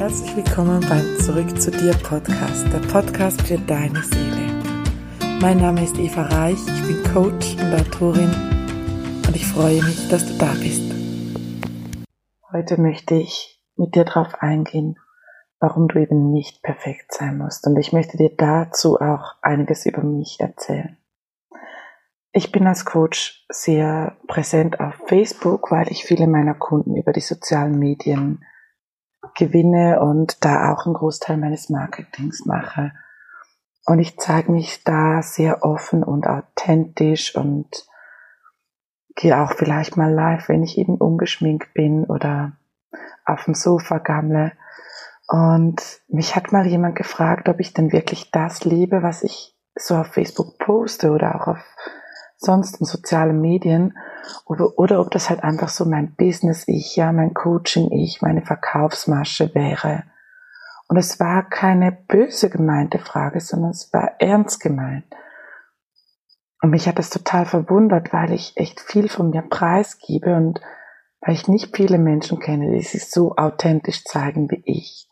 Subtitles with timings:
[0.00, 4.48] Herzlich willkommen beim Zurück zu dir Podcast, der Podcast für deine Seele.
[5.42, 8.30] Mein Name ist Eva Reich, ich bin Coach und Autorin
[9.26, 10.90] und ich freue mich, dass du da bist.
[12.50, 14.98] Heute möchte ich mit dir darauf eingehen,
[15.58, 20.02] warum du eben nicht perfekt sein musst und ich möchte dir dazu auch einiges über
[20.02, 20.96] mich erzählen.
[22.32, 27.20] Ich bin als Coach sehr präsent auf Facebook, weil ich viele meiner Kunden über die
[27.20, 28.42] sozialen Medien
[29.34, 32.92] gewinne und da auch einen Großteil meines Marketings mache.
[33.86, 37.86] Und ich zeige mich da sehr offen und authentisch und
[39.16, 42.52] gehe auch vielleicht mal live, wenn ich eben ungeschminkt bin oder
[43.24, 44.52] auf dem Sofa gammle.
[45.28, 49.96] Und mich hat mal jemand gefragt, ob ich denn wirklich das lebe, was ich so
[49.96, 51.64] auf Facebook poste oder auch auf
[52.40, 53.96] sonst in sozialen Medien
[54.46, 60.04] oder, oder ob das halt einfach so mein Business-Ich, ja, mein Coaching-Ich, meine Verkaufsmasche wäre.
[60.88, 65.04] Und es war keine böse gemeinte Frage, sondern es war ernst gemeint.
[66.62, 70.60] Und mich hat das total verwundert, weil ich echt viel von mir preisgebe und
[71.20, 75.08] weil ich nicht viele Menschen kenne, die sich so authentisch zeigen wie ich.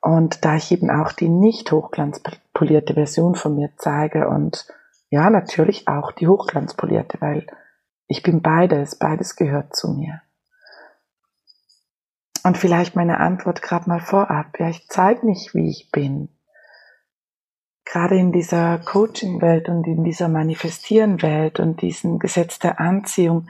[0.00, 4.66] Und da ich eben auch die nicht hochglanzpolierte Version von mir zeige und
[5.12, 7.46] ja, natürlich auch die hochglanzpolierte, weil
[8.06, 10.22] ich bin beides, beides gehört zu mir.
[12.44, 14.58] Und vielleicht meine Antwort gerade mal vorab.
[14.58, 16.30] Ja, ich zeige mich, wie ich bin.
[17.84, 23.48] Gerade in dieser Coaching-Welt und in dieser Manifestieren-Welt und diesen Gesetz der Anziehung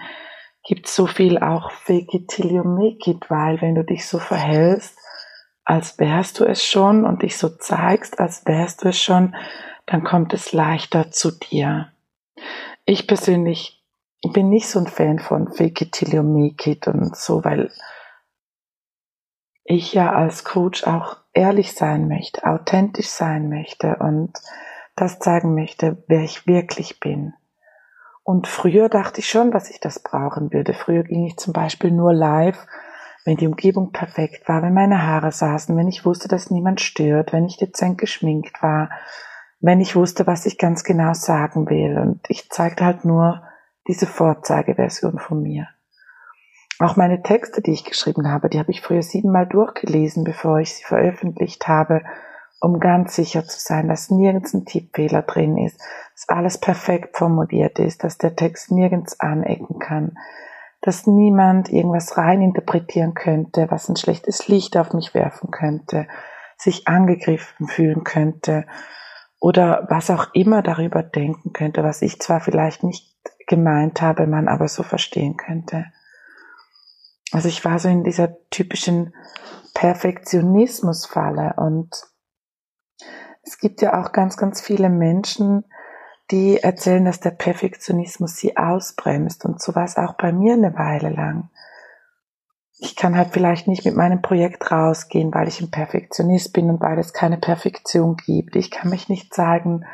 [0.64, 4.04] gibt es so viel auch fake it till you make it, weil wenn du dich
[4.08, 4.98] so verhältst,
[5.64, 9.34] als wärst du es schon und dich so zeigst, als wärst du es schon,
[9.86, 11.92] dann kommt es leichter zu dir.
[12.84, 13.84] Ich persönlich
[14.32, 17.70] bin nicht so ein Fan von Fake it make it und so, weil
[19.64, 24.32] ich ja als Coach auch ehrlich sein möchte, authentisch sein möchte und
[24.96, 27.34] das zeigen möchte, wer ich wirklich bin.
[28.24, 30.74] Und früher dachte ich schon, dass ich das brauchen würde.
[30.74, 32.66] Früher ging ich zum Beispiel nur live,
[33.24, 37.32] wenn die Umgebung perfekt war, wenn meine Haare saßen, wenn ich wusste, dass niemand stört,
[37.32, 38.90] wenn ich dezent geschminkt war,
[39.60, 41.98] wenn ich wusste, was ich ganz genau sagen will.
[41.98, 43.42] Und ich zeigte halt nur
[43.86, 45.68] diese Vorzeigeversion von mir.
[46.80, 50.74] Auch meine Texte, die ich geschrieben habe, die habe ich früher siebenmal durchgelesen, bevor ich
[50.74, 52.02] sie veröffentlicht habe,
[52.60, 55.80] um ganz sicher zu sein, dass nirgends ein Tippfehler drin ist,
[56.14, 60.16] dass alles perfekt formuliert ist, dass der Text nirgends anecken kann,
[60.82, 66.08] dass niemand irgendwas reininterpretieren könnte, was ein schlechtes Licht auf mich werfen könnte,
[66.58, 68.66] sich angegriffen fühlen könnte
[69.40, 73.16] oder was auch immer darüber denken könnte, was ich zwar vielleicht nicht
[73.46, 75.86] gemeint habe, man aber so verstehen könnte.
[77.30, 79.14] Also ich war so in dieser typischen
[79.74, 81.90] Perfektionismusfalle und
[83.42, 85.64] es gibt ja auch ganz, ganz viele Menschen,
[86.30, 90.74] die erzählen, dass der Perfektionismus sie ausbremst und so war es auch bei mir eine
[90.74, 91.50] Weile lang
[92.84, 96.80] ich kann halt vielleicht nicht mit meinem Projekt rausgehen, weil ich ein Perfektionist bin und
[96.80, 98.56] weil es keine Perfektion gibt.
[98.56, 99.86] Ich kann mich nicht sagen,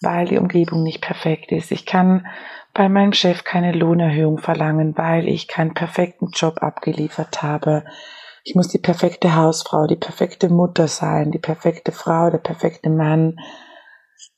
[0.00, 1.70] weil die Umgebung nicht perfekt ist.
[1.70, 2.26] Ich kann
[2.72, 7.84] bei meinem Chef keine Lohnerhöhung verlangen, weil ich keinen perfekten Job abgeliefert habe.
[8.42, 13.36] Ich muss die perfekte Hausfrau, die perfekte Mutter sein, die perfekte Frau, der perfekte Mann,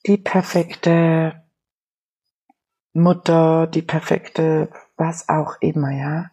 [0.07, 1.43] die perfekte
[2.93, 6.31] Mutter, die perfekte, was auch immer, ja.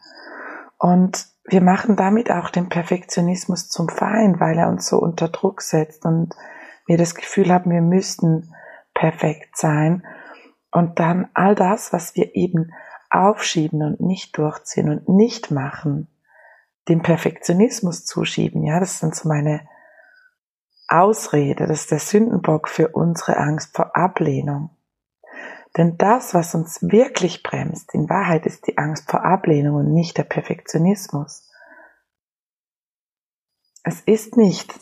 [0.77, 5.61] Und wir machen damit auch den Perfektionismus zum Feind, weil er uns so unter Druck
[5.61, 6.35] setzt und
[6.85, 8.53] wir das Gefühl haben, wir müssten
[8.93, 10.05] perfekt sein.
[10.71, 12.71] Und dann all das, was wir eben
[13.09, 16.07] aufschieben und nicht durchziehen und nicht machen,
[16.87, 19.61] dem Perfektionismus zuschieben, ja, das dann so meine
[20.91, 24.71] Ausrede, das ist der Sündenbock für unsere Angst vor Ablehnung.
[25.77, 30.17] Denn das, was uns wirklich bremst, in Wahrheit ist die Angst vor Ablehnung und nicht
[30.17, 31.47] der Perfektionismus.
[33.83, 34.73] Es ist nicht,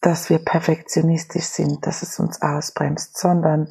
[0.00, 3.68] dass wir perfektionistisch sind, dass es uns ausbremst, sondern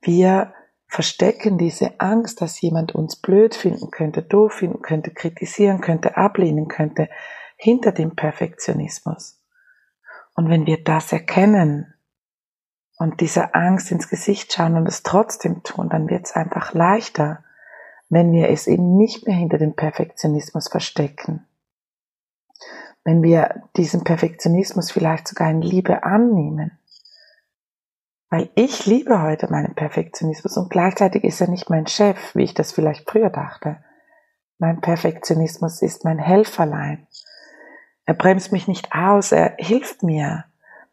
[0.00, 0.52] wir
[0.88, 6.68] verstecken diese Angst, dass jemand uns blöd finden könnte, doof finden könnte, kritisieren könnte, ablehnen
[6.68, 7.08] könnte,
[7.56, 9.41] hinter dem Perfektionismus.
[10.42, 11.94] Und wenn wir das erkennen
[12.98, 17.44] und dieser Angst ins Gesicht schauen und es trotzdem tun, dann wird es einfach leichter,
[18.08, 21.46] wenn wir es eben nicht mehr hinter dem Perfektionismus verstecken.
[23.04, 26.76] Wenn wir diesen Perfektionismus vielleicht sogar in Liebe annehmen.
[28.28, 32.54] Weil ich liebe heute meinen Perfektionismus und gleichzeitig ist er nicht mein Chef, wie ich
[32.54, 33.76] das vielleicht früher dachte.
[34.58, 37.06] Mein Perfektionismus ist mein Helferlein.
[38.04, 40.44] Er bremst mich nicht aus, er hilft mir,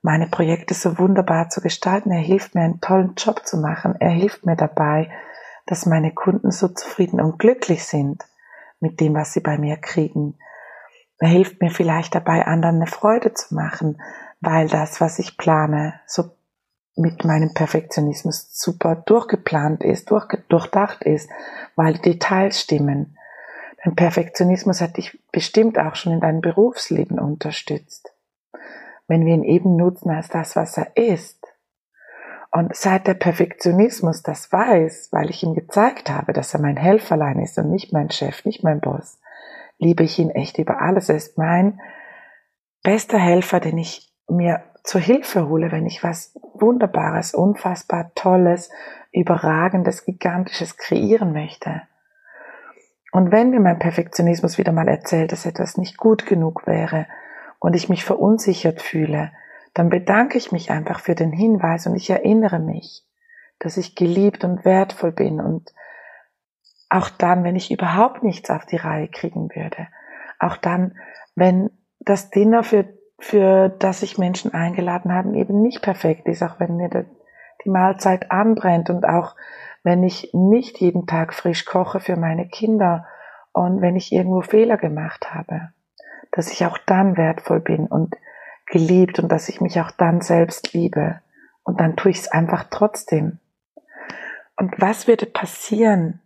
[0.02, 2.12] meine Projekte so wunderbar zu gestalten.
[2.12, 3.96] Er hilft mir, einen tollen Job zu machen.
[4.00, 5.12] Er hilft mir dabei,
[5.66, 8.26] dass meine Kunden so zufrieden und glücklich sind
[8.80, 10.38] mit dem, was sie bei mir kriegen.
[11.20, 14.02] Er hilft mir vielleicht dabei, anderen eine Freude zu machen,
[14.40, 16.32] weil das, was ich plane, so
[16.96, 20.10] mit meinem Perfektionismus super durchgeplant ist,
[20.50, 21.30] durchdacht ist,
[21.76, 23.18] weil die Details stimmen.
[23.84, 28.14] Dein Perfektionismus hat dich bestimmt auch schon in deinem Berufsleben unterstützt.
[29.08, 31.46] Wenn wir ihn eben nutzen als das, was er ist.
[32.52, 37.40] Und seit der Perfektionismus das weiß, weil ich ihm gezeigt habe, dass er mein Helferlein
[37.40, 39.20] ist und nicht mein Chef, nicht mein Boss,
[39.78, 41.10] liebe ich ihn echt über alles.
[41.10, 41.80] Er ist mein
[42.84, 48.70] bester Helfer, den ich mir zur Hilfe hole, wenn ich was Wunderbares, unfassbar Tolles,
[49.12, 51.84] Überragendes, Gigantisches kreieren möchte.
[53.12, 57.08] Und wenn mir mein Perfektionismus wieder mal erzählt, dass etwas nicht gut genug wäre
[57.60, 59.32] und ich mich verunsichert fühle,
[59.74, 63.06] dann bedanke ich mich einfach für den Hinweis und ich erinnere mich,
[63.60, 65.74] dass ich geliebt und wertvoll bin und
[66.90, 69.88] auch dann, wenn ich überhaupt nichts auf die Reihe kriegen würde,
[70.40, 70.98] auch dann,
[71.36, 71.70] wenn
[72.00, 72.86] das Dinner für,
[73.20, 78.32] für das sich Menschen eingeladen haben, eben nicht perfekt ist, auch wenn mir die Mahlzeit
[78.32, 79.36] anbrennt und auch
[79.84, 83.08] wenn ich nicht jeden Tag frisch koche für meine Kinder
[83.54, 85.70] und wenn ich irgendwo Fehler gemacht habe,
[86.32, 88.16] dass ich auch dann wertvoll bin und
[88.70, 91.22] geliebt und dass ich mich auch dann selbst liebe.
[91.64, 93.40] Und dann tue ich es einfach trotzdem.
[94.56, 96.22] Und was würde passieren,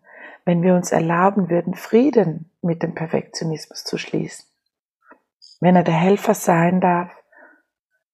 [0.45, 4.45] wenn wir uns erlauben würden, Frieden mit dem Perfektionismus zu schließen?
[5.61, 7.11] Wenn er der Helfer sein darf,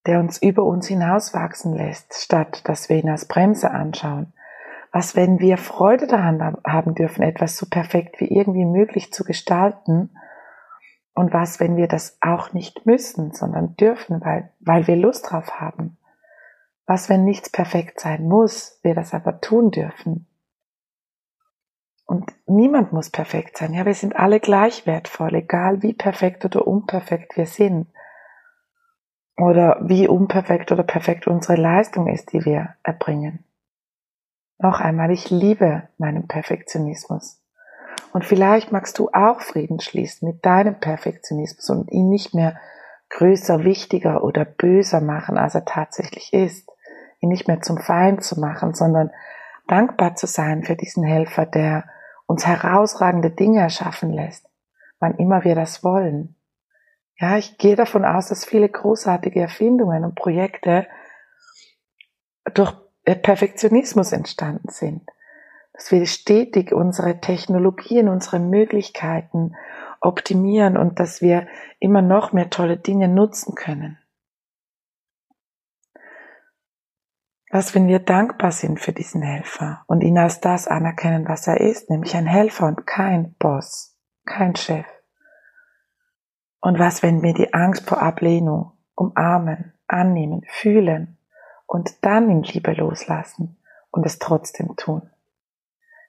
[0.05, 4.33] der uns über uns hinauswachsen lässt, statt dass wir ihn als Bremse anschauen.
[4.91, 10.09] Was, wenn wir Freude daran haben dürfen, etwas so perfekt wie irgendwie möglich zu gestalten
[11.13, 15.59] und was, wenn wir das auch nicht müssen, sondern dürfen, weil, weil wir Lust drauf
[15.59, 15.97] haben?
[16.85, 20.25] Was, wenn nichts perfekt sein muss, wir das aber tun dürfen?
[22.07, 23.75] Und niemand muss perfekt sein.
[23.75, 27.85] Ja, wir sind alle gleich wertvoll, egal wie perfekt oder unperfekt wir sind.
[29.37, 33.45] Oder wie unperfekt oder perfekt unsere Leistung ist, die wir erbringen.
[34.59, 37.41] Noch einmal, ich liebe meinen Perfektionismus.
[38.11, 42.59] Und vielleicht magst du auch Frieden schließen mit deinem Perfektionismus und ihn nicht mehr
[43.09, 46.69] größer, wichtiger oder böser machen, als er tatsächlich ist.
[47.21, 49.11] Ihn nicht mehr zum Feind zu machen, sondern
[49.67, 51.85] dankbar zu sein für diesen Helfer, der
[52.27, 54.45] uns herausragende Dinge erschaffen lässt,
[54.99, 56.35] wann immer wir das wollen.
[57.17, 60.85] Ja, ich gehe davon aus, dass viele großartige Erfindungen und Projekte
[62.53, 62.73] durch
[63.15, 65.09] Perfektionismus entstanden sind
[65.79, 69.55] dass wir stetig unsere Technologien, unsere Möglichkeiten
[70.01, 71.47] optimieren und dass wir
[71.79, 73.97] immer noch mehr tolle Dinge nutzen können.
[77.49, 81.61] Was, wenn wir dankbar sind für diesen Helfer und ihn als das anerkennen, was er
[81.61, 84.85] ist, nämlich ein Helfer und kein Boss, kein Chef?
[86.59, 91.18] Und was, wenn wir die Angst vor Ablehnung umarmen, annehmen, fühlen
[91.69, 93.55] und dann in Liebe loslassen
[93.91, 95.07] und es trotzdem tun?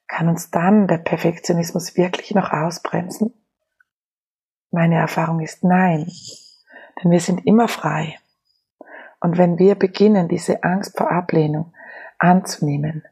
[0.09, 3.35] Kann uns dann der Perfektionismus wirklich noch ausbremsen?
[4.71, 6.11] Meine Erfahrung ist nein,
[7.03, 8.19] denn wir sind immer frei.
[9.21, 11.75] Und wenn wir beginnen, diese Angst vor Ablehnung
[12.19, 13.05] anzunehmen,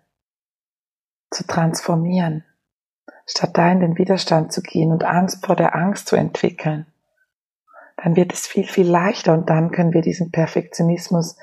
[1.30, 2.44] zu transformieren,
[3.26, 6.86] statt da in den Widerstand zu gehen und Angst vor der Angst zu entwickeln,
[8.02, 11.36] dann wird es viel, viel leichter und dann können wir diesen Perfektionismus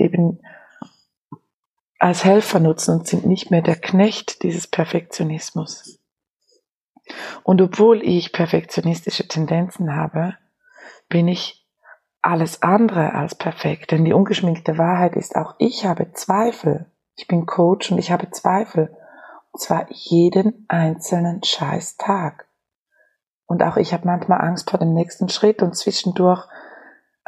[0.00, 0.40] eben
[1.98, 6.00] als Helfer nutzen und sind nicht mehr der Knecht dieses Perfektionismus.
[7.42, 10.36] Und obwohl ich perfektionistische Tendenzen habe,
[11.08, 11.66] bin ich
[12.22, 13.90] alles andere als perfekt.
[13.90, 16.86] Denn die ungeschminkte Wahrheit ist, auch ich habe Zweifel.
[17.16, 18.96] Ich bin Coach und ich habe Zweifel.
[19.52, 22.46] Und zwar jeden einzelnen scheiß Tag.
[23.46, 26.46] Und auch ich habe manchmal Angst vor dem nächsten Schritt und zwischendurch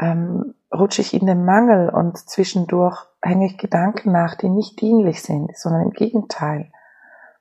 [0.01, 5.23] ähm, rutsche ich in den Mangel und zwischendurch hänge ich Gedanken nach, die nicht dienlich
[5.23, 6.73] sind, sondern im Gegenteil.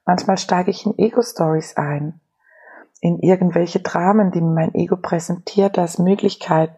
[0.06, 2.20] Manchmal steige ich in Ego-Stories ein,
[3.00, 6.72] in irgendwelche Dramen, die mir mein Ego präsentiert als Möglichkeit,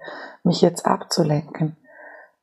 [0.43, 1.75] mich jetzt abzulenken.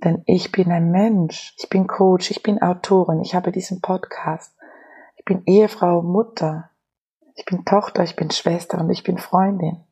[0.02, 4.54] Denn ich bin ein Mensch, ich bin Coach, ich bin Autorin, ich habe diesen Podcast,
[5.16, 6.70] ich bin Ehefrau, Mutter,
[7.36, 9.84] ich bin Tochter, ich bin Schwester und ich bin Freundin.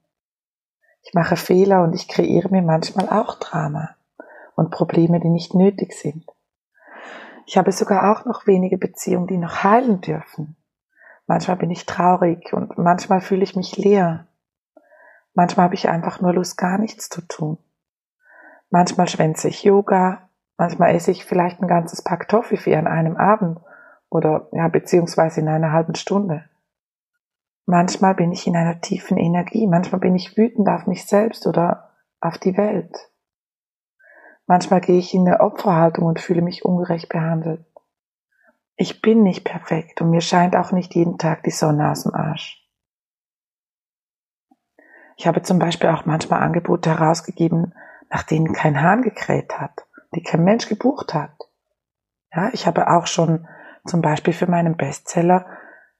[1.02, 3.90] Ich mache Fehler und ich kreiere mir manchmal auch Drama
[4.58, 6.26] und Probleme, die nicht nötig sind.
[7.46, 10.56] Ich habe sogar auch noch wenige Beziehungen, die noch heilen dürfen.
[11.28, 14.26] Manchmal bin ich traurig und manchmal fühle ich mich leer.
[15.32, 17.58] Manchmal habe ich einfach nur Lust, gar nichts zu tun.
[18.68, 23.60] Manchmal schwänze ich Yoga, manchmal esse ich vielleicht ein ganzes Pack Toffifee an einem Abend
[24.10, 26.44] oder ja, beziehungsweise in einer halben Stunde.
[27.64, 31.90] Manchmal bin ich in einer tiefen Energie, manchmal bin ich wütend auf mich selbst oder
[32.20, 33.08] auf die Welt.
[34.48, 37.66] Manchmal gehe ich in eine Opferhaltung und fühle mich ungerecht behandelt.
[38.76, 42.14] Ich bin nicht perfekt und mir scheint auch nicht jeden Tag die Sonne aus dem
[42.14, 42.66] Arsch.
[45.18, 47.74] Ich habe zum Beispiel auch manchmal Angebote herausgegeben,
[48.08, 51.36] nach denen kein Hahn gekräht hat, die kein Mensch gebucht hat.
[52.32, 53.46] Ja, ich habe auch schon
[53.84, 55.44] zum Beispiel für meinen Bestseller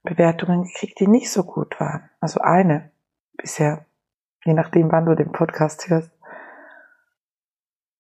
[0.05, 2.09] Bewertungen gekriegt, die nicht so gut waren.
[2.19, 2.93] Also eine
[3.37, 3.85] bisher,
[4.47, 6.18] je nachdem, wann du den Podcast hörst.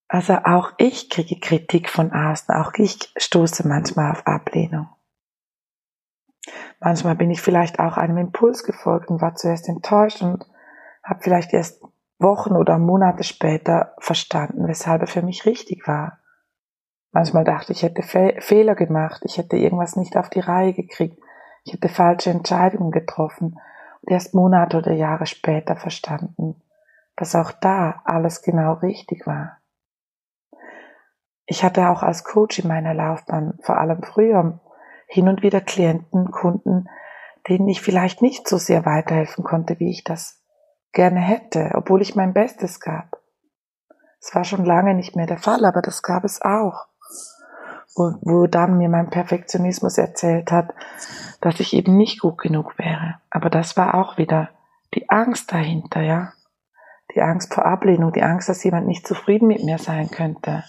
[0.09, 4.89] Also auch ich kriege Kritik von außen, auch ich stoße manchmal auf Ablehnung.
[6.81, 10.47] Manchmal bin ich vielleicht auch einem Impuls gefolgt und war zuerst enttäuscht und
[11.03, 11.83] habe vielleicht erst
[12.19, 16.19] Wochen oder Monate später verstanden, weshalb er für mich richtig war.
[17.13, 20.73] Manchmal dachte ich, ich hätte Fe Fehler gemacht, ich hätte irgendwas nicht auf die Reihe
[20.73, 21.19] gekriegt,
[21.65, 23.59] ich hätte falsche Entscheidungen getroffen
[24.03, 26.63] und erst Monate oder Jahre später verstanden,
[27.17, 29.58] dass auch da alles genau richtig war.
[31.51, 34.61] Ich hatte auch als Coach in meiner Laufbahn, vor allem früher,
[35.07, 36.91] hin und wieder Klienten, Kunden,
[37.49, 40.43] denen ich vielleicht nicht so sehr weiterhelfen konnte, wie ich das
[40.93, 43.23] gerne hätte, obwohl ich mein Bestes gab.
[44.21, 46.87] Es war schon lange nicht mehr der Fall, aber das gab es auch.
[47.97, 50.75] Wo, wo dann mir mein Perfektionismus erzählt hat,
[51.41, 53.15] dass ich eben nicht gut genug wäre.
[53.31, 54.51] Aber das war auch wieder
[54.93, 56.33] die Angst dahinter, ja.
[57.15, 60.65] Die Angst vor Ablehnung, die Angst, dass jemand nicht zufrieden mit mir sein könnte.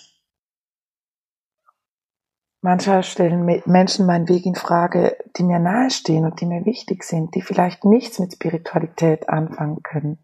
[2.62, 7.34] Manchmal stellen Menschen meinen Weg in Frage, die mir nahestehen und die mir wichtig sind,
[7.36, 10.18] die vielleicht nichts mit Spiritualität anfangen können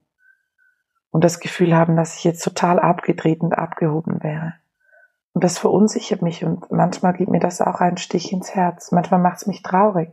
[1.11, 4.55] und das Gefühl haben, dass ich jetzt total abgedreht und abgehoben wäre.
[5.31, 8.91] Und das verunsichert mich und manchmal gibt mir das auch einen Stich ins Herz.
[8.91, 10.11] Manchmal macht es mich traurig.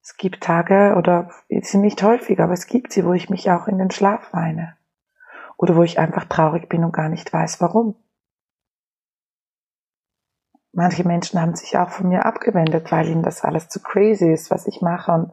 [0.00, 1.30] Es gibt Tage oder
[1.62, 4.76] sind nicht häufig, aber es gibt sie, wo ich mich auch in den Schlaf weine.
[5.56, 7.96] Oder wo ich einfach traurig bin und gar nicht weiß warum.
[10.74, 14.50] Manche Menschen haben sich auch von mir abgewendet, weil ihnen das alles zu crazy ist,
[14.50, 15.12] was ich mache.
[15.12, 15.32] Und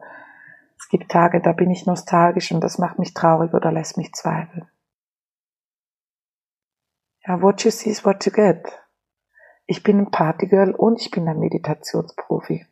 [0.78, 4.12] es gibt Tage, da bin ich nostalgisch und das macht mich traurig oder lässt mich
[4.12, 4.68] zweifeln.
[7.26, 8.64] Ja, what you see is what you get.
[9.66, 12.66] Ich bin ein Partygirl und ich bin ein Meditationsprofi.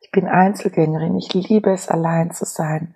[0.00, 1.16] Ich bin Einzelgängerin.
[1.16, 2.94] Ich liebe es, allein zu sein.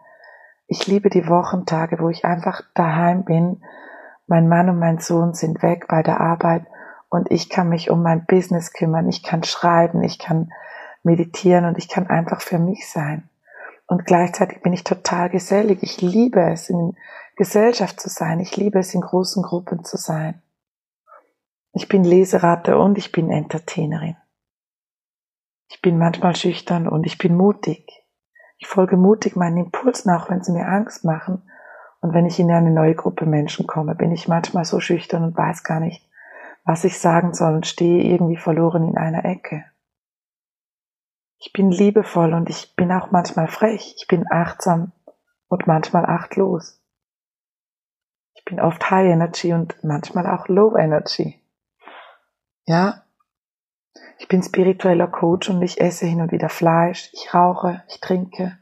[0.67, 3.63] Ich liebe die Wochentage, wo ich einfach daheim bin.
[4.27, 6.67] Mein Mann und mein Sohn sind weg bei der Arbeit
[7.09, 10.53] und ich kann mich um mein Business kümmern, ich kann schreiben, ich kann
[11.03, 13.29] meditieren und ich kann einfach für mich sein.
[13.87, 15.83] Und gleichzeitig bin ich total gesellig.
[15.83, 16.97] Ich liebe es, in
[17.37, 18.41] Gesellschaft zu sein.
[18.41, 20.43] Ich liebe es, in großen Gruppen zu sein.
[21.73, 24.17] Ich bin Leseratte und ich bin Entertainerin.
[25.69, 28.05] Ich bin manchmal schüchtern und ich bin mutig.
[28.59, 31.43] Ich folge mutig meinen Impulsen, auch wenn sie mir Angst machen.
[32.01, 35.37] Und wenn ich in eine neue Gruppe Menschen komme, bin ich manchmal so schüchtern und
[35.37, 36.06] weiß gar nicht,
[36.67, 39.65] was ich sagen soll und stehe irgendwie verloren in einer Ecke.
[41.39, 43.95] Ich bin liebevoll und ich bin auch manchmal frech.
[43.99, 44.93] Ich bin achtsam
[45.49, 46.83] und manchmal achtlos.
[48.35, 51.41] Ich bin oft High Energy und manchmal auch Low Energy.
[52.65, 53.05] Ja,
[54.19, 58.59] ich bin spiritueller Coach und ich esse hin und wieder Fleisch, ich rauche, ich trinke,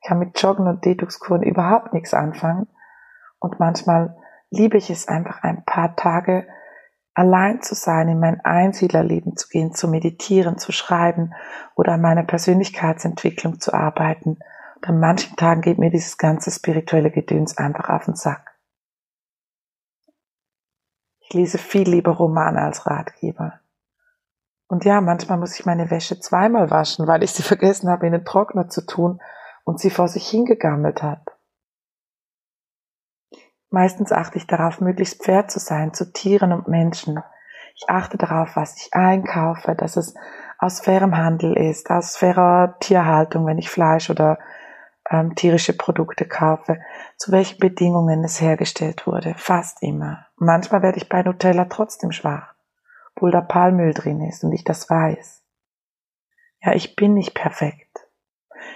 [0.00, 2.68] ich kann mit Joggen und Detoxkuren überhaupt nichts anfangen
[3.40, 4.16] und manchmal
[4.50, 6.46] liebe ich es einfach ein paar Tage
[7.20, 11.34] allein zu sein, in mein Einsiedlerleben zu gehen, zu meditieren, zu schreiben
[11.74, 14.38] oder an meiner Persönlichkeitsentwicklung zu arbeiten.
[14.76, 18.56] Und an manchen Tagen geht mir dieses ganze spirituelle Gedöns einfach auf den Sack.
[21.20, 23.60] Ich lese viel lieber Romane als Ratgeber.
[24.66, 28.12] Und ja, manchmal muss ich meine Wäsche zweimal waschen, weil ich sie vergessen habe, in
[28.12, 29.20] den Trockner zu tun
[29.64, 31.20] und sie vor sich hingegammelt hat.
[33.70, 37.22] Meistens achte ich darauf, möglichst fair zu sein zu Tieren und Menschen.
[37.76, 40.14] Ich achte darauf, was ich einkaufe, dass es
[40.58, 44.38] aus fairem Handel ist, aus fairer Tierhaltung, wenn ich Fleisch oder
[45.08, 46.80] ähm, tierische Produkte kaufe,
[47.16, 49.34] zu welchen Bedingungen es hergestellt wurde.
[49.36, 50.26] Fast immer.
[50.36, 52.54] Manchmal werde ich bei Nutella trotzdem schwach,
[53.14, 55.42] obwohl da Palmöl drin ist und ich das weiß.
[56.62, 57.89] Ja, ich bin nicht perfekt.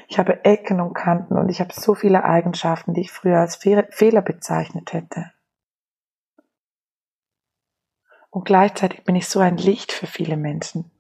[0.09, 3.57] Ich habe Ecken und Kanten und ich habe so viele Eigenschaften, die ich früher als
[3.57, 5.33] Fehler bezeichnet hätte.
[8.31, 10.91] Und gleichzeitig bin ich so ein Licht für viele Menschen.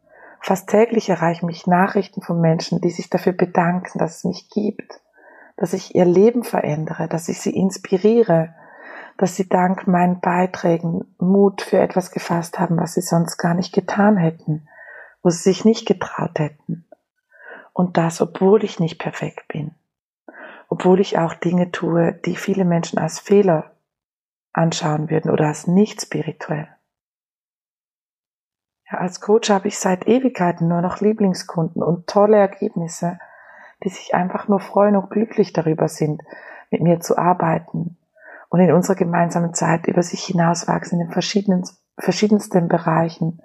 [0.40, 5.00] Fast täglich erreichen mich Nachrichten von Menschen, die sich dafür bedanken, dass es mich gibt,
[5.56, 8.54] dass ich ihr Leben verändere, dass ich sie inspiriere,
[9.16, 13.72] dass sie dank meinen Beiträgen Mut für etwas gefasst haben, was sie sonst gar nicht
[13.72, 14.68] getan hätten,
[15.22, 16.84] wo sie sich nicht getraut hätten.
[17.74, 19.74] Und das, obwohl ich nicht perfekt bin,
[20.68, 23.72] obwohl ich auch Dinge tue, die viele Menschen als Fehler
[24.52, 26.68] anschauen würden oder als nicht spirituell.
[28.90, 33.18] Ja, als Coach habe ich seit Ewigkeiten nur noch Lieblingskunden und tolle Ergebnisse,
[33.82, 36.22] die sich einfach nur freuen und glücklich darüber sind,
[36.70, 37.98] mit mir zu arbeiten
[38.50, 43.42] und in unserer gemeinsamen Zeit über sich hinauswachsen in den verschiedensten Bereichen.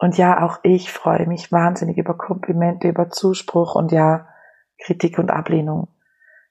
[0.00, 4.28] Und ja, auch ich freue mich wahnsinnig über Komplimente, über Zuspruch und ja,
[4.78, 5.88] Kritik und Ablehnung.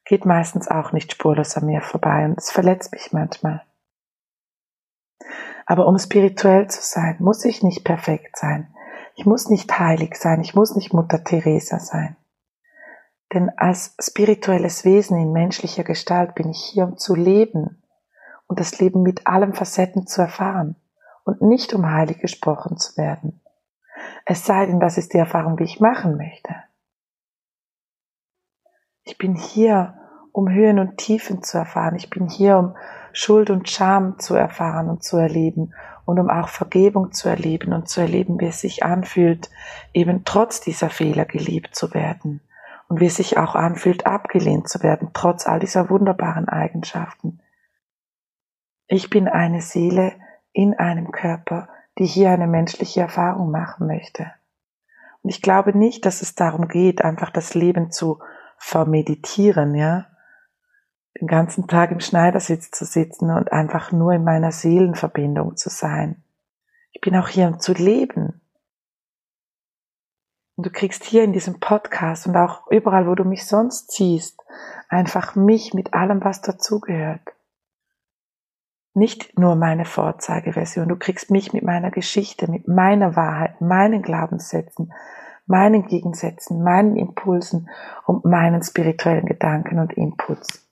[0.05, 3.63] Geht meistens auch nicht spurlos an mir vorbei und es verletzt mich manchmal.
[5.65, 8.71] Aber um spirituell zu sein, muss ich nicht perfekt sein.
[9.15, 10.41] Ich muss nicht heilig sein.
[10.41, 12.17] Ich muss nicht Mutter Teresa sein.
[13.33, 17.81] Denn als spirituelles Wesen in menschlicher Gestalt bin ich hier, um zu leben
[18.45, 20.75] und das Leben mit allen Facetten zu erfahren
[21.29, 23.41] und nicht um heilig gesprochen zu werden.
[24.25, 26.55] Es sei denn, das ist die Erfahrung, die ich machen möchte.
[29.03, 29.93] Ich bin hier,
[30.31, 31.95] um Höhen und Tiefen zu erfahren.
[31.95, 32.75] Ich bin hier, um
[33.13, 35.73] Schuld und Scham zu erfahren und zu erleben
[36.05, 39.51] und um auch Vergebung zu erleben und zu erleben, wie es sich anfühlt,
[39.93, 42.41] eben trotz dieser Fehler geliebt zu werden
[42.87, 47.39] und wie es sich auch anfühlt, abgelehnt zu werden, trotz all dieser wunderbaren Eigenschaften.
[48.87, 50.13] Ich bin eine Seele
[50.53, 54.31] in einem Körper, die hier eine menschliche Erfahrung machen möchte.
[55.21, 58.19] Und ich glaube nicht, dass es darum geht, einfach das Leben zu
[58.57, 60.07] vermeditieren, ja,
[61.19, 66.23] den ganzen Tag im Schneidersitz zu sitzen und einfach nur in meiner Seelenverbindung zu sein.
[66.91, 68.41] Ich bin auch hier, um zu leben.
[70.55, 74.41] Und du kriegst hier in diesem Podcast und auch überall, wo du mich sonst siehst,
[74.89, 77.21] einfach mich mit allem, was dazugehört.
[78.99, 84.91] Nicht nur meine Vorzeigeversion, du kriegst mich mit meiner Geschichte, mit meiner Wahrheit, meinen Glaubenssätzen,
[85.45, 87.69] meinen Gegensätzen, meinen Impulsen
[88.05, 90.69] und meinen spirituellen Gedanken und Inputs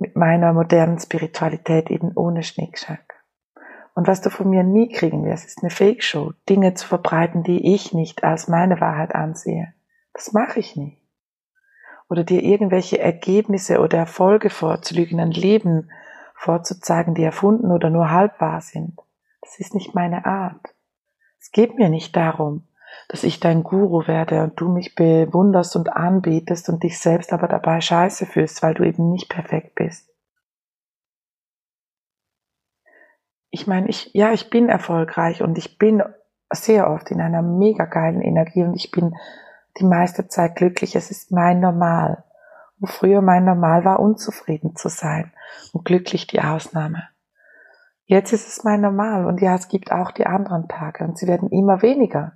[0.00, 3.22] mit meiner modernen Spiritualität eben ohne Schnickschnack.
[3.94, 7.72] Und was du von mir nie kriegen wirst, ist eine Fake-Show, Dinge zu verbreiten, die
[7.72, 9.74] ich nicht als meine Wahrheit ansehe.
[10.12, 10.98] Das mache ich nicht.
[12.08, 15.88] Oder dir irgendwelche Ergebnisse oder Erfolge vorzulügen, ein Leben
[16.40, 18.98] vorzuzeigen, die erfunden oder nur halb wahr sind.
[19.42, 20.74] Das ist nicht meine Art.
[21.38, 22.66] Es geht mir nicht darum,
[23.08, 27.46] dass ich dein Guru werde und du mich bewunderst und anbetest und dich selbst aber
[27.46, 30.08] dabei scheiße fühlst, weil du eben nicht perfekt bist.
[33.50, 36.02] Ich meine, ich, ja, ich bin erfolgreich und ich bin
[36.50, 39.14] sehr oft in einer mega geilen Energie und ich bin
[39.78, 40.96] die meiste Zeit glücklich.
[40.96, 42.24] Es ist mein Normal.
[42.80, 45.32] Wo früher mein Normal war, unzufrieden zu sein
[45.72, 47.08] und glücklich die Ausnahme.
[48.06, 51.28] Jetzt ist es mein Normal und ja, es gibt auch die anderen Tage und sie
[51.28, 52.32] werden immer weniger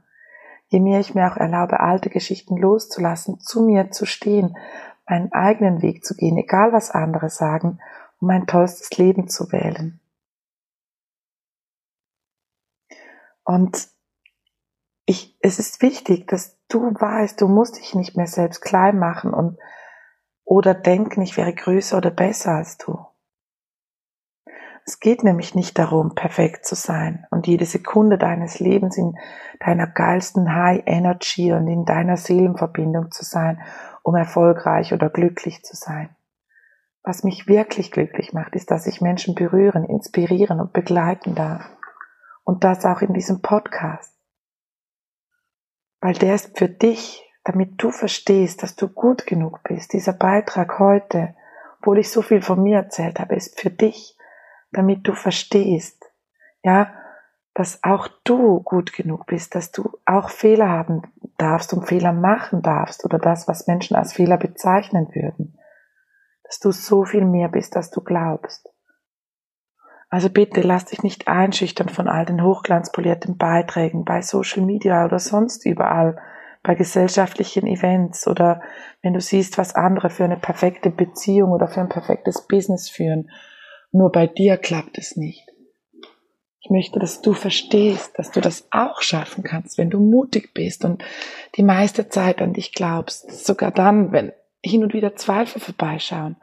[0.69, 4.57] je mehr ich mir auch erlaube, alte Geschichten loszulassen, zu mir zu stehen,
[5.07, 7.79] meinen eigenen Weg zu gehen, egal was andere sagen,
[8.21, 10.01] um mein tollstes Leben zu wählen.
[13.45, 13.89] Und
[15.07, 19.35] ich, es ist wichtig, dass du weißt, du musst dich nicht mehr selbst klein machen
[19.35, 19.59] und
[20.45, 23.07] oder denken, ich wäre größer oder besser als du.
[24.87, 29.17] Es geht nämlich nicht darum, perfekt zu sein und jede Sekunde deines Lebens in
[29.61, 33.63] deiner geilsten High Energy und in deiner Seelenverbindung zu sein,
[34.03, 36.15] um erfolgreich oder glücklich zu sein.
[37.03, 41.65] Was mich wirklich glücklich macht, ist, dass ich Menschen berühren, inspirieren und begleiten darf.
[42.45, 44.15] Und das auch in diesem Podcast.
[46.01, 49.93] Weil der ist für dich, damit du verstehst, dass du gut genug bist.
[49.93, 51.35] Dieser Beitrag heute,
[51.81, 54.17] obwohl ich so viel von mir erzählt habe, ist für dich
[54.75, 56.05] damit du verstehst,
[56.63, 56.93] ja,
[57.55, 61.03] dass auch du gut genug bist, dass du auch Fehler haben
[61.39, 65.59] darfst und Fehler machen darfst oder das, was Menschen als Fehler bezeichnen würden,
[66.43, 68.69] dass du so viel mehr bist, als du glaubst.
[70.11, 75.19] Also bitte lass dich nicht einschüchtern von all den hochglanzpolierten Beiträgen bei Social Media oder
[75.19, 76.21] sonst überall,
[76.65, 78.61] bei gesellschaftlichen Events oder
[79.03, 83.29] wenn du siehst, was andere für eine perfekte Beziehung oder für ein perfektes Business führen
[83.95, 85.47] nur bei dir klappt es nicht.
[86.61, 90.85] Ich möchte, dass du verstehst, dass du das auch schaffen kannst, wenn du mutig bist
[90.85, 91.05] und
[91.55, 93.31] die meiste Zeit an dich glaubst.
[93.47, 94.33] Sogar dann, wenn
[94.65, 96.37] hin und wieder Zweifel vorbeischauen.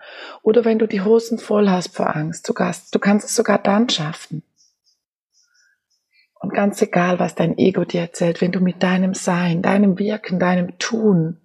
[0.43, 2.47] Oder wenn du die Hosen voll hast vor Angst.
[2.47, 4.43] Du kannst, du kannst es sogar dann schaffen.
[6.41, 10.39] Und ganz egal, was dein Ego dir erzählt, wenn du mit deinem Sein, deinem Wirken,
[10.39, 11.39] deinem Tun,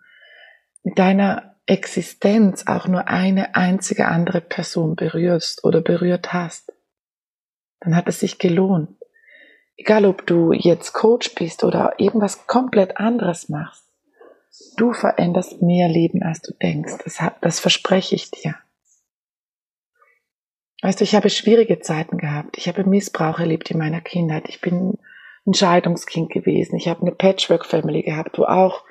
[0.83, 6.73] mit deiner Existenz auch nur eine einzige andere Person berührst oder berührt hast,
[7.81, 8.89] dann hat es sich gelohnt.
[9.77, 13.85] Egal ob du jetzt Coach bist oder irgendwas komplett anderes machst,
[14.79, 16.95] du veränderst mehr Leben, als du denkst.
[17.05, 18.55] Das, das verspreche ich dir.
[20.83, 22.59] Weißt du, ich habe schwierige Zeiten gehabt.
[22.59, 24.49] Ich habe Missbrauch erlebt in meiner Kindheit.
[24.49, 24.99] Ich bin
[25.47, 26.77] ein Scheidungskind gewesen.
[26.77, 28.85] Ich habe eine Patchwork-Family gehabt, wo auch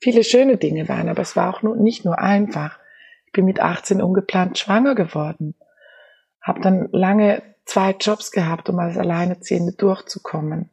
[0.00, 2.78] viele schöne Dinge waren, aber es war auch nur, nicht nur einfach.
[3.26, 5.54] Ich bin mit 18 ungeplant schwanger geworden.
[6.42, 10.70] Habe dann lange zwei Jobs gehabt, um als Alleinerziehende durchzukommen.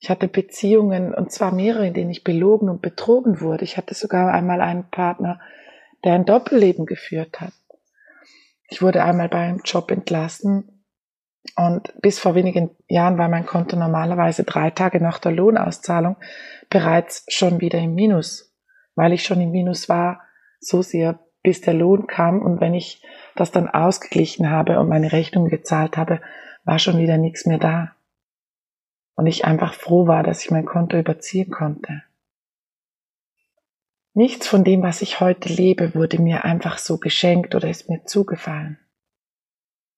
[0.00, 3.64] Ich hatte Beziehungen, und zwar mehrere, in denen ich belogen und betrogen wurde.
[3.64, 5.40] Ich hatte sogar einmal einen Partner,
[6.04, 7.52] der ein Doppelleben geführt hat.
[8.68, 10.84] Ich wurde einmal bei einem Job entlassen
[11.56, 16.16] und bis vor wenigen Jahren war mein Konto normalerweise drei Tage nach der Lohnauszahlung
[16.68, 18.54] bereits schon wieder im Minus,
[18.94, 20.20] weil ich schon im Minus war,
[20.60, 23.02] so sehr bis der Lohn kam und wenn ich
[23.36, 26.20] das dann ausgeglichen habe und meine Rechnung gezahlt habe,
[26.64, 27.92] war schon wieder nichts mehr da.
[29.14, 32.02] Und ich einfach froh war, dass ich mein Konto überziehen konnte.
[34.18, 38.04] Nichts von dem, was ich heute lebe, wurde mir einfach so geschenkt oder ist mir
[38.04, 38.76] zugefallen.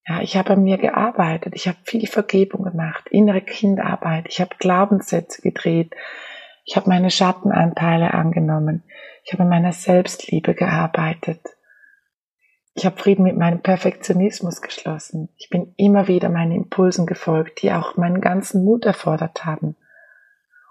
[0.07, 4.57] Ja, ich habe an mir gearbeitet, ich habe viel Vergebung gemacht, innere Kindarbeit, ich habe
[4.59, 5.95] Glaubenssätze gedreht,
[6.67, 8.83] ich habe meine Schattenanteile angenommen,
[9.25, 11.41] ich habe an meiner Selbstliebe gearbeitet.
[12.75, 15.31] Ich habe Frieden mit meinem Perfektionismus geschlossen.
[15.39, 19.77] Ich bin immer wieder meinen Impulsen gefolgt, die auch meinen ganzen Mut erfordert haben.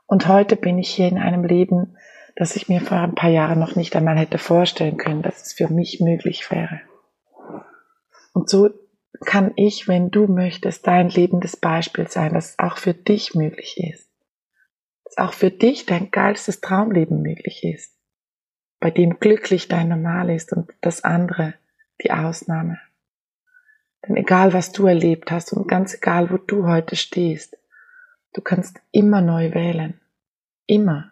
[0.06, 1.96] Und heute bin ich hier in einem Leben,
[2.36, 5.54] das ich mir vor ein paar Jahren noch nicht einmal hätte vorstellen können, dass es
[5.54, 6.82] für mich möglich wäre.
[8.34, 8.70] Und so
[9.26, 13.78] kann ich, wenn du möchtest, dein lebendes Beispiel sein, dass es auch für dich möglich
[13.78, 14.10] ist.
[15.04, 17.98] Dass auch für dich dein geilstes Traumleben möglich ist,
[18.80, 21.56] bei dem glücklich dein Normal ist und das andere
[22.02, 22.80] die Ausnahme.
[24.08, 27.58] Denn egal, was du erlebt hast und ganz egal, wo du heute stehst,
[28.34, 30.00] du kannst immer neu wählen.
[30.66, 31.12] Immer.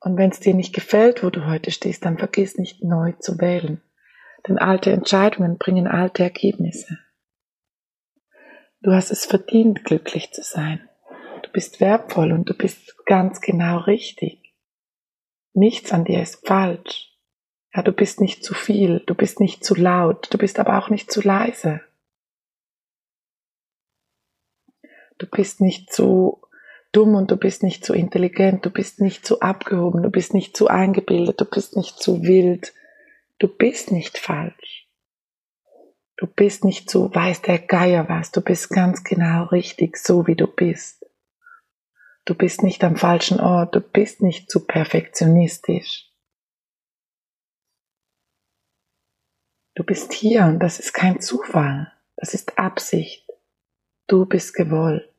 [0.00, 3.38] Und wenn es dir nicht gefällt, wo du heute stehst, dann vergiss nicht neu zu
[3.38, 3.82] wählen.
[4.48, 6.98] Denn alte Entscheidungen bringen alte Ergebnisse.
[8.82, 10.88] Du hast es verdient, glücklich zu sein.
[11.42, 14.54] Du bist wertvoll und du bist ganz genau richtig.
[15.52, 17.10] Nichts an dir ist falsch.
[17.74, 20.88] Ja, du bist nicht zu viel, du bist nicht zu laut, du bist aber auch
[20.88, 21.82] nicht zu leise.
[25.18, 26.40] Du bist nicht zu
[26.92, 30.56] dumm und du bist nicht zu intelligent, du bist nicht zu abgehoben, du bist nicht
[30.56, 32.72] zu eingebildet, du bist nicht zu wild,
[33.38, 34.88] du bist nicht falsch.
[36.16, 40.36] Du bist nicht zu weiß der Geier was, du bist ganz genau richtig, so wie
[40.36, 41.06] du bist.
[42.26, 46.10] Du bist nicht am falschen Ort, du bist nicht zu perfektionistisch.
[49.74, 53.26] Du bist hier und das ist kein Zufall, das ist Absicht.
[54.06, 55.09] Du bist gewollt.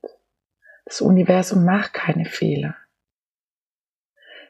[0.91, 2.75] Das Universum macht keine Fehler.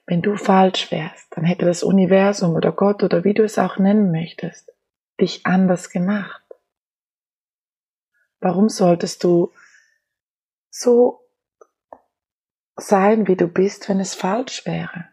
[0.08, 3.78] Wenn du falsch wärst, dann hätte das Universum oder Gott oder wie du es auch
[3.78, 4.74] nennen möchtest,
[5.20, 6.42] dich anders gemacht.
[8.40, 9.54] Warum solltest du
[10.72, 11.24] so
[12.76, 15.10] sein, wie du bist, wenn es falsch wäre?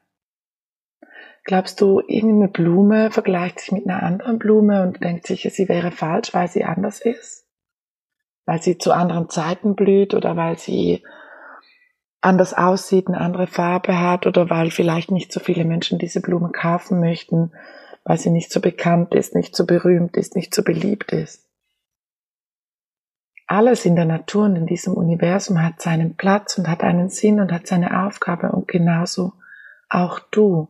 [1.45, 5.91] Glaubst du, irgendeine Blume vergleicht sich mit einer anderen Blume und denkt sich, sie wäre
[5.91, 7.47] falsch, weil sie anders ist?
[8.47, 11.05] Weil sie zu anderen Zeiten blüht oder weil sie
[12.21, 16.51] anders aussieht, eine andere Farbe hat oder weil vielleicht nicht so viele Menschen diese Blume
[16.51, 17.53] kaufen möchten,
[18.05, 21.45] weil sie nicht so bekannt ist, nicht so berühmt ist, nicht so beliebt ist.
[23.47, 27.41] Alles in der Natur und in diesem Universum hat seinen Platz und hat einen Sinn
[27.41, 29.33] und hat seine Aufgabe und genauso
[29.89, 30.69] auch du.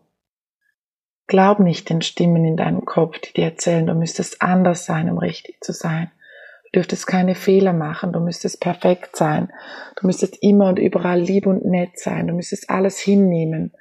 [1.26, 5.18] Glaub nicht den Stimmen in deinem Kopf, die dir erzählen, du müsstest anders sein, um
[5.18, 6.10] richtig zu sein.
[6.72, 9.50] Du dürftest keine Fehler machen, du müsstest perfekt sein,
[9.96, 13.72] du müsstest immer und überall lieb und nett sein, du müsstest alles hinnehmen.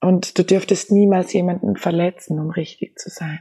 [0.00, 3.40] Und du dürftest niemals jemanden verletzen, um richtig zu sein.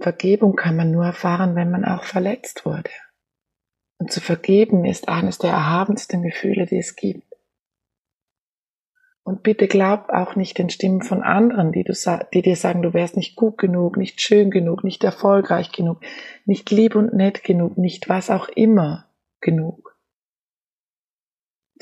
[0.00, 2.90] Vergebung kann man nur erfahren, wenn man auch verletzt wurde.
[3.98, 7.27] Und zu vergeben ist eines der erhabensten Gefühle, die es gibt.
[9.28, 11.92] Und bitte glaub auch nicht den Stimmen von anderen, die, du,
[12.32, 16.00] die dir sagen, du wärst nicht gut genug, nicht schön genug, nicht erfolgreich genug,
[16.46, 19.04] nicht lieb und nett genug, nicht was auch immer
[19.42, 19.98] genug.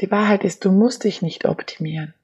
[0.00, 2.14] Die Wahrheit ist, du musst dich nicht optimieren.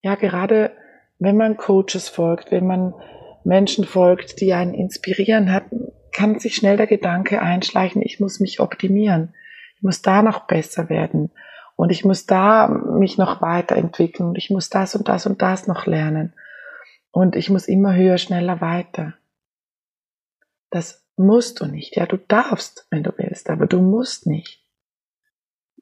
[0.00, 0.70] Ja, gerade
[1.18, 2.94] wenn man Coaches folgt, wenn man
[3.42, 5.64] Menschen folgt, die einen inspirieren hat,
[6.12, 9.34] kann sich schnell der Gedanke einschleichen, ich muss mich optimieren.
[9.74, 11.32] Ich muss da noch besser werden
[11.80, 15.66] Und ich muss da mich noch weiterentwickeln und ich muss das und das und das
[15.66, 16.34] noch lernen.
[17.10, 19.14] Und ich muss immer höher, schneller weiter.
[20.68, 21.96] Das musst du nicht.
[21.96, 24.62] Ja, du darfst, wenn du willst, aber du musst nicht.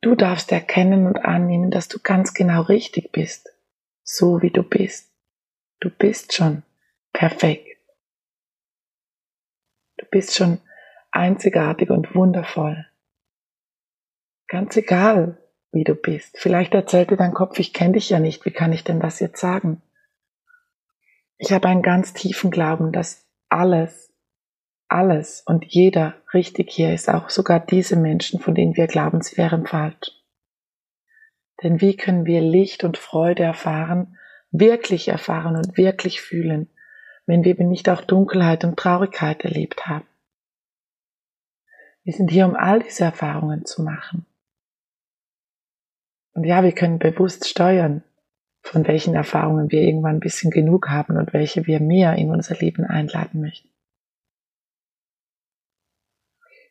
[0.00, 3.48] Du darfst erkennen und annehmen, dass du ganz genau richtig bist,
[4.04, 5.12] so wie du bist.
[5.80, 6.62] Du bist schon
[7.12, 7.76] perfekt.
[9.96, 10.60] Du bist schon
[11.10, 12.86] einzigartig und wundervoll.
[14.46, 16.38] Ganz egal, wie du bist.
[16.38, 19.20] Vielleicht erzählt dir dein Kopf, ich kenne dich ja nicht, wie kann ich denn das
[19.20, 19.82] jetzt sagen?
[21.36, 24.12] Ich habe einen ganz tiefen Glauben, dass alles,
[24.88, 29.36] alles und jeder richtig hier ist, auch sogar diese Menschen, von denen wir glauben, sie
[29.36, 30.12] wären falsch.
[31.62, 34.16] Denn wie können wir Licht und Freude erfahren,
[34.50, 36.70] wirklich erfahren und wirklich fühlen,
[37.26, 40.06] wenn wir nicht auch Dunkelheit und Traurigkeit erlebt haben?
[42.04, 44.24] Wir sind hier, um all diese Erfahrungen zu machen.
[46.34, 48.04] Und ja, wir können bewusst steuern,
[48.62, 52.56] von welchen Erfahrungen wir irgendwann ein bisschen genug haben und welche wir mehr in unser
[52.56, 53.68] Leben einladen möchten.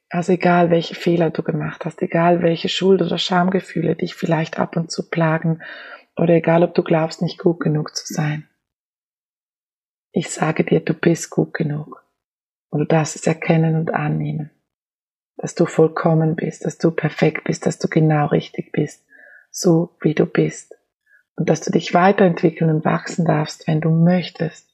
[0.10, 4.78] Also egal, welche Fehler du gemacht hast, egal, welche Schuld- oder Schamgefühle dich vielleicht ab
[4.78, 5.62] und zu plagen,
[6.16, 8.50] oder egal, ob du glaubst, nicht gut genug zu sein.
[10.12, 12.04] Ich sage dir, du bist gut genug.
[12.70, 14.50] Und du darfst es erkennen und annehmen
[15.38, 19.06] dass du vollkommen bist, dass du perfekt bist, dass du genau richtig bist,
[19.60, 20.76] so wie du bist.
[21.36, 24.70] Und dass du dich weiterentwickeln und wachsen darfst, wenn du möchtest,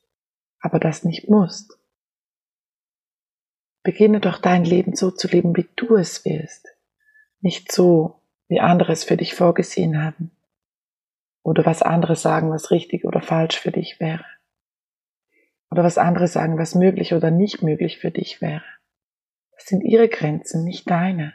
[0.60, 1.78] aber das nicht musst.
[3.84, 6.68] Beginne doch dein Leben so zu leben, wie du es willst,
[7.42, 10.32] nicht so, wie andere es für dich vorgesehen haben
[11.44, 14.26] oder was andere sagen, was richtig oder falsch für dich wäre
[15.70, 18.64] oder was andere sagen, was möglich oder nicht möglich für dich wäre.
[19.56, 21.34] Das sind ihre Grenzen, nicht deine.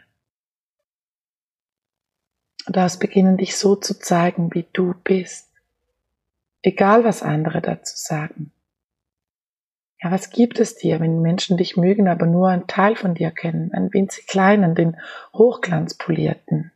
[2.69, 5.49] Du darfst beginnen, dich so zu zeigen, wie du bist.
[6.61, 8.53] Egal, was andere dazu sagen.
[10.03, 13.31] Ja, was gibt es dir, wenn Menschen dich mögen, aber nur einen Teil von dir
[13.31, 14.99] kennen, einen winzig kleinen, den
[15.33, 16.71] hochglanzpolierten?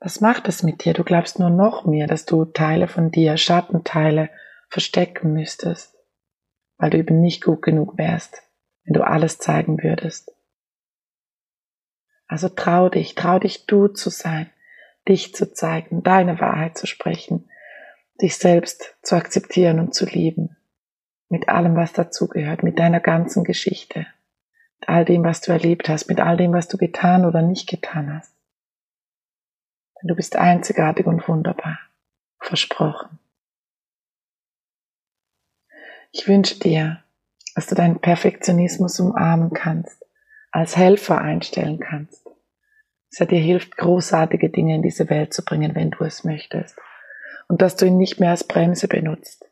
[0.00, 0.92] Was macht es mit dir?
[0.92, 4.28] Du glaubst nur noch mehr, dass du Teile von dir, Schattenteile,
[4.68, 5.96] verstecken müsstest,
[6.76, 8.42] weil du eben nicht gut genug wärst
[8.84, 10.35] wenn du alles zeigen würdest.
[12.28, 14.50] Also trau dich, trau dich du zu sein,
[15.08, 17.48] dich zu zeigen, deine Wahrheit zu sprechen,
[18.20, 20.56] dich selbst zu akzeptieren und zu lieben,
[21.28, 24.06] mit allem, was dazugehört, mit deiner ganzen Geschichte,
[24.80, 27.68] mit all dem, was du erlebt hast, mit all dem, was du getan oder nicht
[27.68, 28.34] getan hast.
[30.00, 31.78] Denn du bist einzigartig und wunderbar,
[32.40, 33.18] versprochen.
[36.12, 37.02] Ich wünsche dir,
[37.54, 40.05] dass du deinen Perfektionismus umarmen kannst,
[40.56, 42.24] als Helfer einstellen kannst.
[43.10, 46.78] Dass er dir hilft, großartige Dinge in diese Welt zu bringen, wenn du es möchtest.
[47.46, 49.44] Und dass du ihn nicht mehr als Bremse benutzt,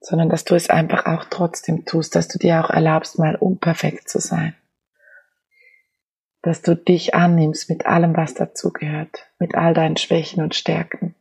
[0.00, 4.08] sondern dass du es einfach auch trotzdem tust, dass du dir auch erlaubst, mal unperfekt
[4.08, 4.54] zu sein.
[6.40, 11.16] Dass du dich annimmst mit allem, was dazugehört, mit all deinen Schwächen und Stärken.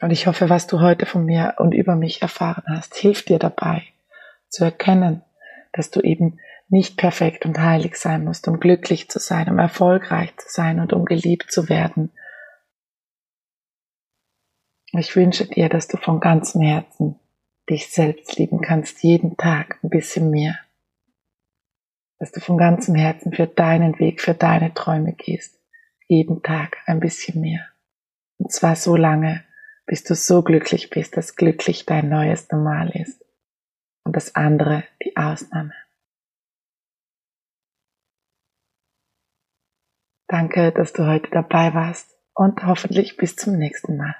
[0.00, 3.40] Und ich hoffe, was du heute von mir und über mich erfahren hast, hilft dir
[3.40, 3.82] dabei
[4.48, 5.24] zu erkennen,
[5.72, 10.36] dass du eben nicht perfekt und heilig sein musst, um glücklich zu sein, um erfolgreich
[10.36, 12.12] zu sein und um geliebt zu werden.
[14.92, 17.18] Ich wünsche dir, dass du von ganzem Herzen
[17.68, 20.58] dich selbst lieben kannst, jeden Tag ein bisschen mehr.
[22.18, 25.58] Dass du von ganzem Herzen für deinen Weg, für deine Träume gehst,
[26.06, 27.66] jeden Tag ein bisschen mehr.
[28.38, 29.44] Und zwar so lange,
[29.86, 33.19] bis du so glücklich bist, dass glücklich dein neues Normal ist
[34.10, 35.72] und das andere die Ausnahme.
[40.26, 44.16] Danke, dass du heute dabei warst und hoffentlich bis zum nächsten Mal.